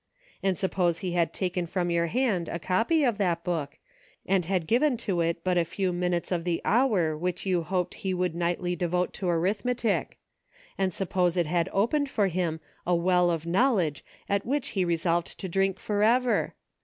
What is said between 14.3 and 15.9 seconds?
which he resolved to drink